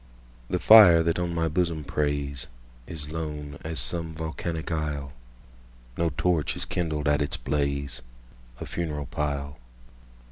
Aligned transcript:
The 0.49 0.57
fire 0.57 1.03
that 1.03 1.19
on 1.19 1.31
my 1.35 1.47
bosom 1.47 1.83
preysIs 1.83 3.11
lone 3.11 3.59
as 3.63 3.79
some 3.79 4.15
volcanic 4.15 4.71
isle; 4.71 5.13
No 5.95 6.09
torch 6.17 6.55
is 6.55 6.65
kindled 6.65 7.07
at 7.07 7.21
its 7.21 7.37
blaze—A 7.37 8.65
funeral 8.65 9.05
pile. 9.05 9.59